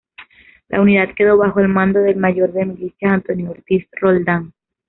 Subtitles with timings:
[0.69, 4.51] La unidad quedó bajo el mando del Mayor de milicias Antonio Ortiz Roldán.